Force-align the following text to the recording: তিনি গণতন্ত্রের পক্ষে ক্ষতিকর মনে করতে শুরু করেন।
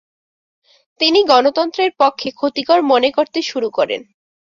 তিনি 0.99 1.19
গণতন্ত্রের 1.23 1.91
পক্ষে 1.99 2.29
ক্ষতিকর 2.31 2.79
মনে 2.83 3.09
করতে 3.11 3.39
শুরু 3.41 3.69
করেন। 3.69 4.01